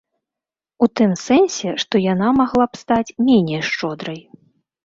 [0.85, 4.19] У тым сэнсе, што яна магла б стаць меней шчодрай.